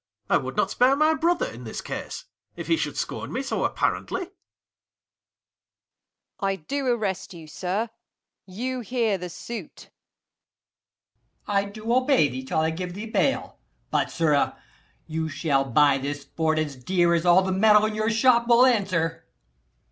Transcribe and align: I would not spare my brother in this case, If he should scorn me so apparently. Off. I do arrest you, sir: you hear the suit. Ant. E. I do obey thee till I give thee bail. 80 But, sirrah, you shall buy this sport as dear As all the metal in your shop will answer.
I 0.31 0.37
would 0.37 0.57
not 0.57 0.71
spare 0.71 0.95
my 0.95 1.13
brother 1.13 1.45
in 1.45 1.63
this 1.63 1.79
case, 1.79 2.25
If 2.55 2.65
he 2.65 2.75
should 2.75 2.97
scorn 2.97 3.31
me 3.31 3.43
so 3.43 3.63
apparently. 3.63 4.23
Off. 4.23 4.29
I 6.39 6.55
do 6.55 6.87
arrest 6.87 7.35
you, 7.35 7.45
sir: 7.47 7.87
you 8.47 8.79
hear 8.79 9.19
the 9.19 9.29
suit. 9.29 9.91
Ant. 11.47 11.51
E. 11.67 11.69
I 11.69 11.69
do 11.69 11.93
obey 11.95 12.27
thee 12.29 12.43
till 12.43 12.61
I 12.61 12.71
give 12.71 12.95
thee 12.95 13.05
bail. 13.05 13.59
80 13.59 13.59
But, 13.91 14.09
sirrah, 14.09 14.57
you 15.05 15.29
shall 15.29 15.65
buy 15.65 15.99
this 15.99 16.23
sport 16.23 16.57
as 16.57 16.75
dear 16.77 17.13
As 17.13 17.23
all 17.23 17.43
the 17.43 17.51
metal 17.51 17.85
in 17.85 17.93
your 17.93 18.09
shop 18.09 18.47
will 18.47 18.65
answer. 18.65 19.27